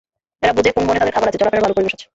[0.43, 2.05] এরা বোঝে কোন বনে তাদের খাবার আছে, চলাফেরার ভালো পরিবেশ আছে।